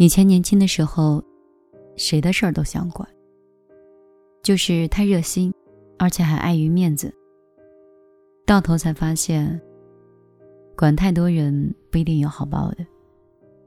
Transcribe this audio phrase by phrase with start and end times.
[0.00, 1.20] 以前年轻的时候，
[1.96, 3.08] 谁的事儿都想管，
[4.44, 5.52] 就是太热心，
[5.98, 7.12] 而且还碍于面子。
[8.46, 9.60] 到头才发现，
[10.76, 12.86] 管太多人不一定有好报的。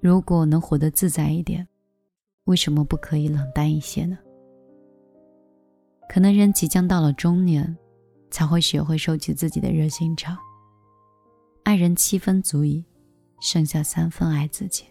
[0.00, 1.66] 如果能活得自在一点，
[2.44, 4.16] 为什么不可以冷淡一些呢？
[6.08, 7.76] 可能人即将到了中年，
[8.30, 10.38] 才会学会收起自己的热心肠。
[11.64, 12.84] 爱人七分足矣，
[13.40, 14.84] 剩下三分爱自己。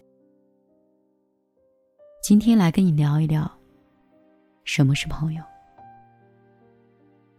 [2.22, 3.50] 今天来跟你聊一聊，
[4.62, 5.42] 什么是朋友。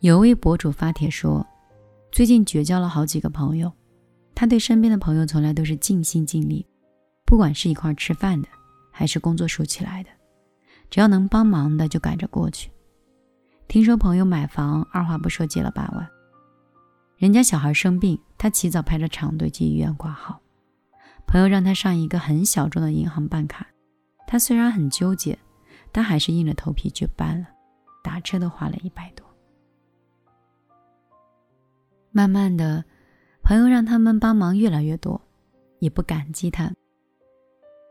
[0.02, 1.48] 有位博主发帖说，
[2.12, 3.72] 最近绝交了好几个朋友，
[4.36, 6.68] 他对身边的朋友从来都是尽心尽力，
[7.26, 8.50] 不管是一块吃饭的，
[8.91, 10.10] 还是工作熟起来的，
[10.90, 12.70] 只要能帮忙的就赶着过去。
[13.70, 16.05] 听说朋友买房，二话不说借了八万；
[17.16, 20.41] 人家小孩生病，他起早排着长队去医院挂号。
[21.26, 23.66] 朋友让他上一个很小众的银行办卡。
[24.34, 25.38] 他虽然很纠结，
[25.91, 27.48] 但还是硬着头皮去办了，
[28.04, 29.24] 打车都花了一百多。
[32.12, 32.84] 慢慢的，
[33.44, 35.22] 朋友让他们帮忙越来越多，
[35.77, 36.74] 也不感激他。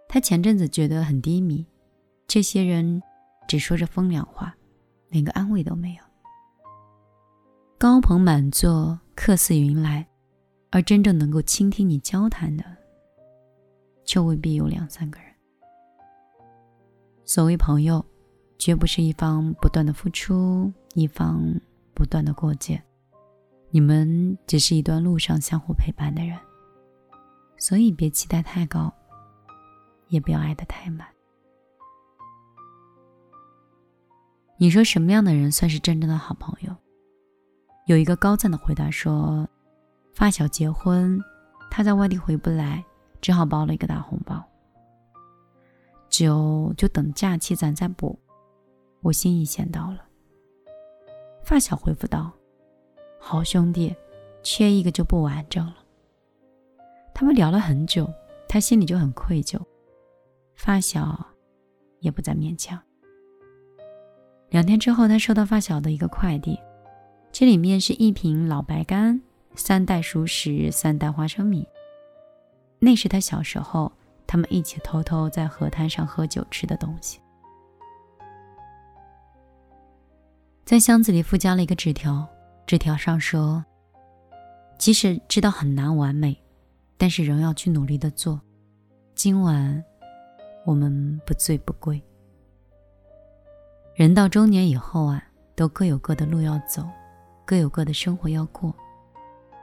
[0.09, 1.65] 他前阵子觉得很低迷，
[2.27, 3.01] 这些人
[3.47, 4.53] 只说着风凉话，
[5.11, 6.03] 连个安慰都没有。
[7.79, 10.05] 高朋满座，客似云来，
[10.73, 12.65] 而真正能够倾听你交谈的，
[14.05, 15.32] 却未必有两三个人。
[17.35, 18.05] 所谓朋友，
[18.59, 21.43] 绝不是一方不断的付出，一方
[21.95, 22.79] 不断的过节。
[23.71, 26.39] 你们只是一段路上相互陪伴的人，
[27.57, 28.93] 所以别期待太高，
[30.09, 31.09] 也不要爱得太满。
[34.59, 36.77] 你说什么样的人算是真正的好朋友？
[37.87, 39.49] 有一个高赞的回答说：
[40.13, 41.19] 发小结婚，
[41.71, 42.85] 他在外地回不来，
[43.23, 44.47] 只好包了一个大红包。
[46.13, 48.19] 酒就等假期咱再补，
[49.01, 50.05] 我心意先到了。
[51.43, 52.31] 发小回复道
[53.19, 53.97] ：“好兄弟，
[54.43, 55.77] 缺一个就不完整了。”
[57.15, 58.07] 他们聊了很久，
[58.47, 59.59] 他心里就很愧疚。
[60.55, 61.19] 发小
[62.01, 62.79] 也不再勉强。
[64.51, 66.61] 两天之后，他收到发小的一个快递，
[67.33, 69.19] 这里面是一瓶老白干、
[69.55, 71.67] 三袋熟食、三袋花生米。
[72.81, 73.91] 那是他小时候。
[74.33, 77.21] 他们一起偷偷在河滩上喝酒吃的东西，
[80.65, 82.27] 在箱子里附加了一个纸条，
[82.67, 83.63] 纸条上说
[84.81, 86.35] ：“即使知道很难完美，
[86.97, 88.41] 但是仍要去努力的做。
[89.15, 89.85] 今晚
[90.65, 92.03] 我们不醉不归。”
[93.95, 95.23] 人到中年以后啊，
[95.55, 96.89] 都各有各的路要走，
[97.45, 98.75] 各有各的生活要过，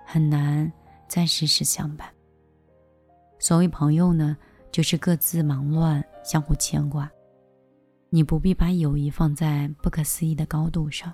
[0.05, 0.71] 很难
[1.07, 2.07] 再时时相伴。
[3.39, 4.37] 所谓朋友呢？
[4.71, 7.09] 就是各自忙乱，相互牵挂。
[8.09, 11.13] 你不必把友谊放在不可思议的高度上。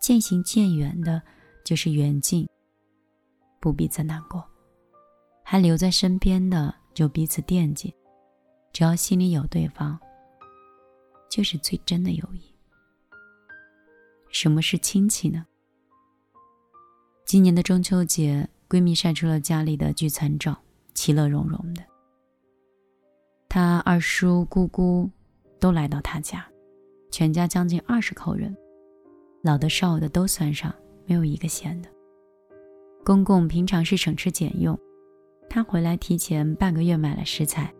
[0.00, 1.22] 渐行渐远的，
[1.64, 2.48] 就是缘尽，
[3.60, 4.44] 不必再难过。
[5.42, 7.94] 还留在身边的，就彼此惦记。
[8.72, 9.98] 只要心里有对方，
[11.30, 12.40] 就是最真的友谊。
[14.30, 15.44] 什么是亲戚呢？
[17.26, 20.56] 今年的中秋节，闺蜜晒出了家里的聚餐照，
[20.94, 21.82] 其乐融融的。
[23.52, 25.10] 他二叔、姑姑
[25.58, 26.46] 都来到他家，
[27.10, 28.56] 全家将近二十口人，
[29.42, 30.72] 老的少的都算上，
[31.04, 31.88] 没有一个闲的。
[33.04, 34.78] 公公平常是省吃俭用，
[35.48, 37.74] 他回来提前半个月买了食材，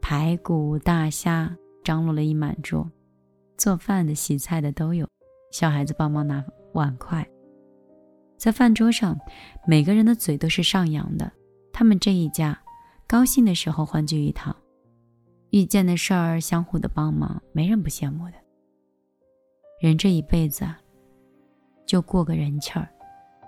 [0.00, 1.54] 排骨、大虾
[1.84, 2.90] 张罗了一满桌，
[3.58, 5.06] 做饭的、洗菜的都有，
[5.52, 6.42] 小孩子帮忙拿
[6.72, 7.28] 碗筷。
[8.38, 9.14] 在饭桌上，
[9.66, 11.30] 每个人的嘴都是上扬的，
[11.70, 12.58] 他们这一家。
[13.06, 14.54] 高兴的时候欢聚一堂，
[15.50, 18.34] 遇见的事儿相互的帮忙，没人不羡慕的。
[19.80, 20.80] 人这一辈子啊，
[21.86, 22.88] 就过个人气儿，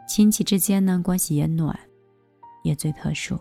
[0.06, 1.78] 亲戚之间呢关系也暖，
[2.64, 3.38] 也最特殊。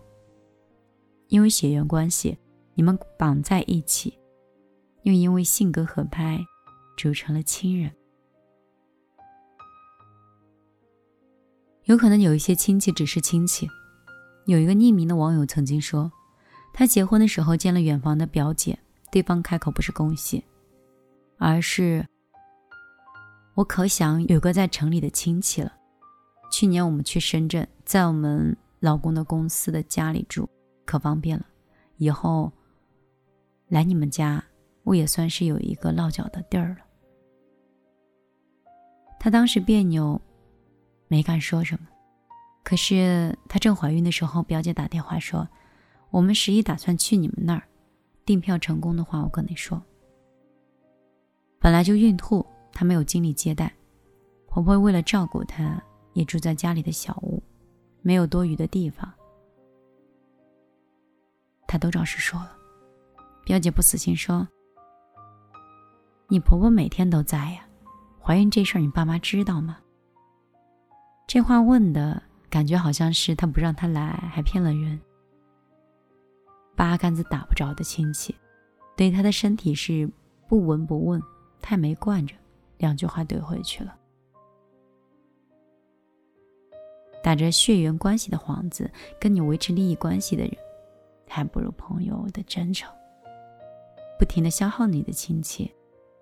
[1.28, 2.38] 因为血缘关系，
[2.76, 4.17] 你们绑在一起，
[5.03, 6.40] 又因为性格合拍，
[6.97, 7.91] 组成了亲人。
[11.84, 13.67] 有可能有一些亲戚只是亲戚。
[14.46, 16.12] 有一个匿名的网友曾经说，
[16.72, 18.78] 他结婚的时候见了远房的表姐，
[19.12, 20.44] 对方开口不是恭喜，
[21.38, 22.06] 而是
[23.56, 25.74] 我可想有个在城里的亲戚了。
[26.52, 30.48] 去年我们去深圳，在我们老公的公司的家里住，
[30.86, 31.46] 可方便了。
[31.98, 32.52] 以后
[33.68, 34.44] 来你们家，
[34.84, 36.78] 我也算是有一个落脚的地儿了。
[39.20, 40.22] 他当时别扭，
[41.08, 41.88] 没敢说什么。
[42.66, 45.47] 可是她正怀孕的时候，表姐打电话说
[46.09, 47.62] ：“我们十一打算去你们那儿，
[48.26, 49.79] 订票成功的话，我跟你说，
[51.59, 53.72] 本来就孕吐，她没有精力接待，
[54.47, 55.79] 婆婆为了照顾她，
[56.14, 57.41] 也住在家里的小屋，
[58.02, 59.14] 没有多余的地方，
[61.67, 62.52] 她都照实说了。
[63.46, 64.47] 表姐不死心说
[66.28, 67.64] ：“你婆婆每天都在呀，
[68.20, 69.78] 怀孕这事儿你爸妈知道吗？”
[71.29, 72.23] 这话问的
[72.55, 74.97] 感觉好像是他不让他来，还骗了人。
[76.73, 78.34] 八竿子打不着的亲戚，
[78.96, 80.09] 对他的身体是
[80.47, 81.22] 不闻不问，
[81.59, 82.34] 太没惯着，
[82.78, 83.93] 两句话怼回去了。
[87.22, 90.57] 打着血缘关系的幌子跟你维持利益关系的人，
[91.28, 92.90] 还不如朋友的真诚。
[94.17, 95.69] 不停的消耗你的亲戚，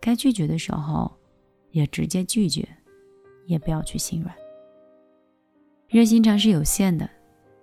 [0.01, 1.15] 该拒绝的时候，
[1.69, 2.67] 也直接拒绝，
[3.45, 4.35] 也不要去心软。
[5.93, 7.07] 热心肠是有限的，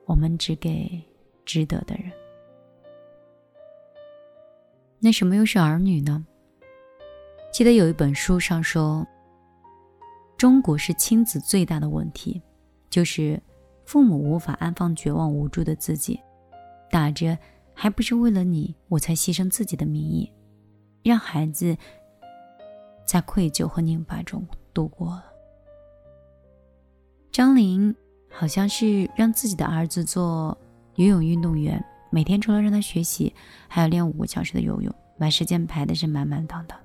[0.05, 1.03] 我们只给
[1.45, 2.13] 值得的人。
[5.01, 6.25] 那什么又是儿女呢？
[7.53, 9.05] 记得有一本书上说，
[10.39, 12.41] 中国是亲子最大的问题，
[12.89, 13.43] 就是
[13.85, 16.21] 父母无法安放绝望无助的自己，
[16.89, 17.37] 打着
[17.75, 20.33] 还不是为了你我才牺牲自己的名义，
[21.03, 21.77] 让孩子
[23.05, 25.25] 在愧疚和拧巴中度过了。
[27.33, 27.93] 张琳
[28.31, 30.57] 好像是让自己的儿子做
[30.95, 31.85] 游泳运动员。
[32.13, 33.33] 每天除了让他学习，
[33.69, 36.77] 还要练五个小时的游泳，把时间排的是满满当当。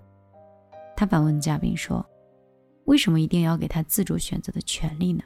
[0.96, 2.06] 他反问嘉宾说
[2.86, 5.24] ：“为什么一定要给他自主选择的权利呢？”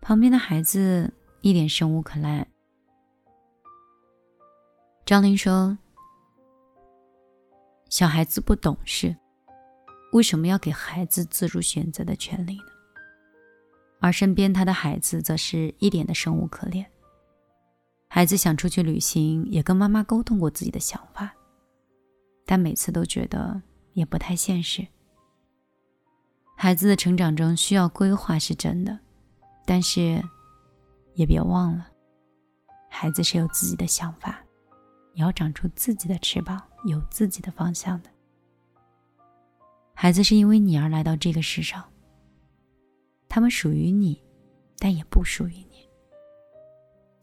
[0.00, 1.12] 旁边的孩子
[1.42, 2.46] 一脸生无可恋。
[5.04, 5.76] 张琳说
[7.90, 9.14] ：“小孩子不懂事，
[10.12, 12.64] 为什么要给孩子自主选择的权利呢？”
[14.04, 16.84] 而身边他的孩子则是一脸的生无可恋。
[18.06, 21.34] 孩子想出去旅行，也跟妈妈沟通过自己的想法，
[22.44, 23.62] 但每次都觉得
[23.94, 24.86] 也不太现实。
[26.54, 28.98] 孩子的成长中需要规划是真的，
[29.64, 30.22] 但是
[31.14, 31.88] 也别忘了，
[32.90, 34.38] 孩子是有自己的想法，
[35.14, 38.10] 也要长出自己的翅膀，有自己的方向的。
[39.94, 41.82] 孩子是因为你而来到这个世上，
[43.34, 44.22] 他们属于你，
[44.78, 45.90] 但也不属于你。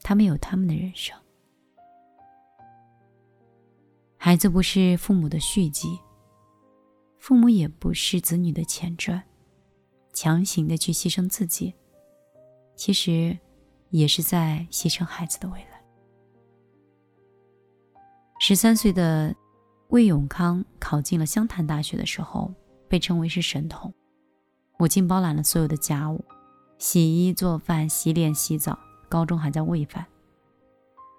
[0.01, 1.17] 他们有他们的人生，
[4.17, 5.97] 孩子不是父母的续集，
[7.17, 9.23] 父母也不是子女的前传，
[10.11, 11.73] 强行的去牺牲自己，
[12.75, 13.39] 其实
[13.89, 15.81] 也是在牺牲孩子的未来。
[18.41, 19.33] 十三岁的
[19.87, 22.53] 魏永康考进了湘潭大学的时候，
[22.89, 23.93] 被称为是神童，
[24.81, 26.25] 母亲包揽了所有的家务，
[26.79, 28.79] 洗衣、做饭、洗脸、洗澡。
[29.07, 30.03] 高中还在喂饭，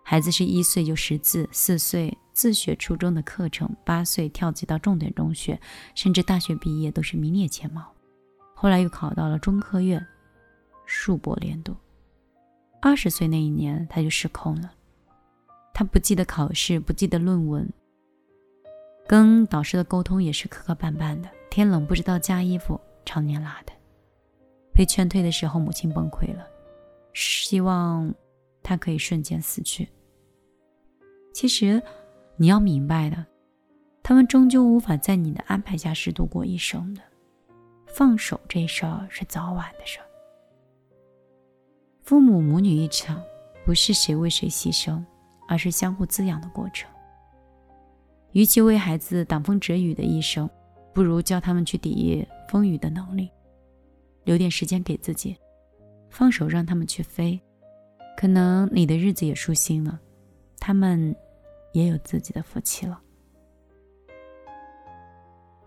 [0.03, 5.61] 孩子是一岁就识字，四岁自学初中的课程，八岁跳级到重点中学，
[5.95, 7.87] 甚至大学毕业都是名列前茅。
[8.53, 10.05] 后来又考到了中科院，
[10.85, 11.77] 数博连读。
[12.81, 14.73] 二十岁那一年他就失控了，
[15.73, 17.73] 他不记得考试，不记得论文，
[19.07, 21.31] 跟导师的沟通也是磕磕绊绊的。
[21.49, 23.73] 天冷不知道加衣服，常年拉的。
[24.73, 26.47] 被劝退的时候，母亲崩溃了。
[27.15, 28.15] 希望
[28.63, 29.89] 他可以瞬间死去。
[31.35, 31.83] 其实，
[32.37, 33.27] 你要明白的，
[34.03, 37.03] 他们终究无法在你的安排下是度过一生的。
[37.87, 40.07] 放手这事儿是早晚的事儿。
[42.03, 43.23] 父母母女一场，
[43.67, 45.05] 不是谁为谁牺牲，
[45.47, 46.91] 而是相互滋养的过程。
[48.33, 50.49] 与其为孩子挡风遮雨的一生，
[50.93, 53.31] 不如教他们去抵御风雨的能力。
[54.25, 55.37] 留点时间给自己。
[56.11, 57.41] 放手让他们去飞，
[58.19, 59.99] 可能你的日子也舒心了，
[60.59, 61.17] 他们
[61.73, 63.01] 也有自己的福气了。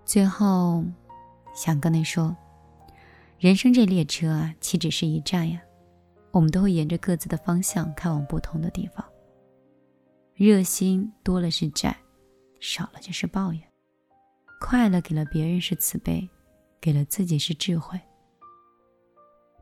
[0.06, 0.86] 最后，
[1.56, 2.38] 想跟你说，
[3.40, 5.60] 人生这列车啊，岂止是一站呀？
[6.30, 9.04] 我们都会沿着各自的方向开往不同的地方。
[10.36, 11.98] 热心多了是债，
[12.60, 13.64] 少了就是抱怨。
[14.60, 16.28] 快乐给了别人是慈悲，
[16.82, 18.00] 给了自己是智慧。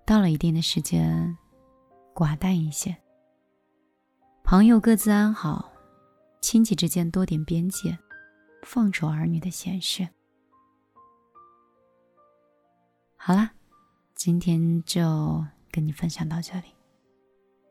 [0.05, 1.37] 到了一定的时间，
[2.13, 2.95] 寡淡一些。
[4.43, 5.71] 朋友各自安好，
[6.41, 7.97] 亲戚之间多点边界，
[8.63, 10.07] 放手儿女的闲事。
[13.15, 13.51] 好了，
[14.15, 16.65] 今天就跟你分享到这里，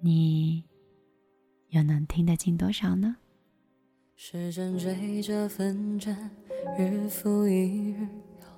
[0.01, 0.65] 你
[1.69, 3.17] 又能听得进多少呢？
[4.17, 6.31] 时针追着分针，
[6.79, 8.09] 日复一日，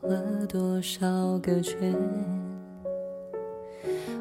[0.02, 1.94] 绕了多少个圈？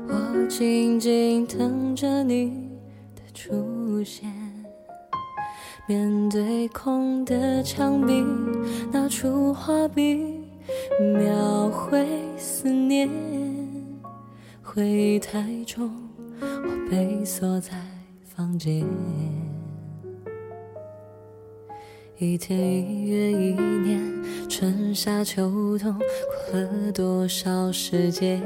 [0.08, 2.72] 我静静等着你
[3.16, 4.32] 的出现，
[5.88, 8.24] 面对空的墙壁，
[8.92, 10.42] 拿出画笔，
[11.00, 13.10] 描绘思念。
[14.62, 15.92] 回忆太重，
[16.42, 17.74] 我被锁在
[18.24, 18.84] 房间。
[22.20, 24.00] 一天一月一年，
[24.48, 25.92] 春夏秋冬，
[26.52, 28.40] 过了多少时间？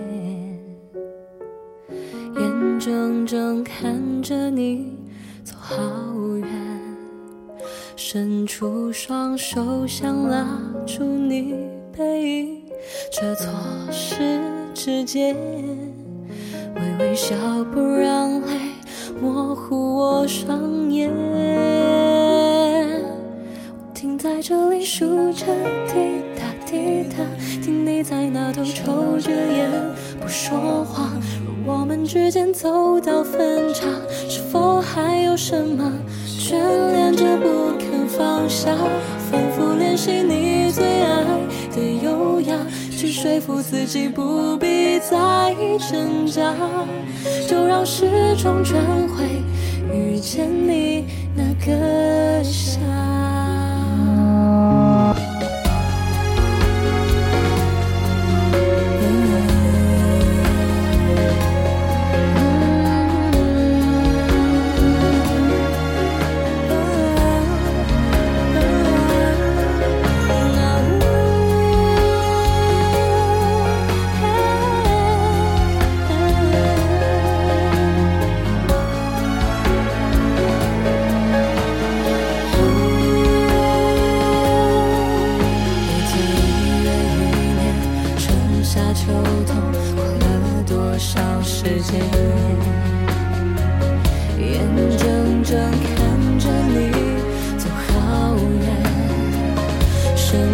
[2.38, 4.96] 眼睁睁看着你
[5.44, 5.76] 走好
[6.38, 6.48] 远。
[7.98, 10.48] 伸出双手想拉
[10.86, 11.54] 住你
[11.92, 12.62] 背影，
[13.12, 13.52] 却错
[13.92, 14.40] 失
[14.74, 15.36] 指尖。
[16.74, 17.36] 微微笑
[17.74, 18.48] 不让泪
[19.22, 22.07] 模糊我双眼。
[24.18, 25.46] 在这里数着
[25.88, 27.18] 滴答滴答，
[27.64, 29.70] 听你在那头抽着烟
[30.20, 31.12] 不说话。
[31.66, 33.86] 若我们之间走到分岔，
[34.28, 35.94] 是否还有什么
[36.40, 36.54] 眷
[36.92, 38.08] 恋着不肯？
[38.08, 38.76] 放下，
[39.30, 41.24] 反复练习你最爱
[41.76, 42.56] 的优雅，
[42.90, 45.54] 去说服自己不必再
[45.92, 46.56] 挣扎，
[47.48, 48.08] 就让时
[48.42, 49.26] 钟转回
[49.94, 51.06] 遇见你
[51.36, 52.97] 那个夏。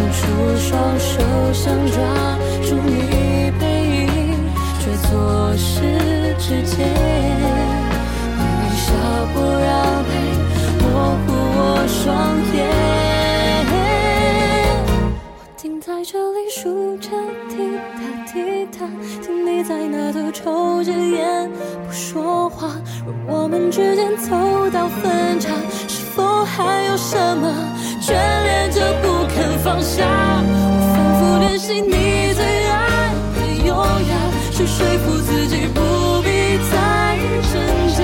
[0.04, 0.26] 伸出
[0.58, 1.12] 双手
[1.52, 1.96] 想抓
[2.62, 3.64] 住你背
[4.06, 4.36] 影，
[4.80, 5.80] 却错失
[6.38, 6.76] 指尖。
[8.36, 8.86] 微微笑，
[9.32, 9.72] 不让
[10.04, 10.12] 泪
[10.80, 10.84] 模
[11.24, 11.58] 糊我
[11.88, 12.04] 双
[12.54, 12.56] 眼。
[13.70, 13.72] 我
[15.56, 17.08] 停在这里数着
[17.48, 17.54] 滴
[17.94, 17.98] 答
[18.30, 18.34] 滴
[18.78, 18.78] 答，
[19.22, 21.50] 听你在那头抽着烟
[21.86, 22.72] 不说话。
[23.06, 25.50] 若我们之间走到分岔，
[25.88, 27.48] 是否还有什么
[28.02, 28.54] 眷恋？
[29.84, 30.02] 下？
[30.06, 32.74] 我反复练习你最爱
[33.36, 34.12] 的优雅，
[34.50, 35.78] 去说服自己不
[36.22, 36.26] 必
[36.72, 36.72] 再
[37.52, 37.54] 挣
[37.94, 38.00] 扎，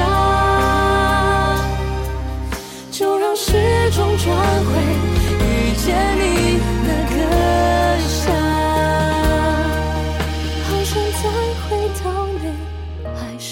[2.90, 3.50] 就让时
[3.96, 4.28] 钟转
[4.66, 4.70] 回
[5.40, 5.42] 遇
[5.74, 5.88] 见
[6.20, 6.22] 你
[6.86, 7.16] 那个
[8.06, 8.30] 夏，
[10.68, 11.24] 好想再
[11.64, 11.68] 回
[12.04, 12.06] 到
[12.42, 12.44] 你。
[13.06, 13.48] 爱上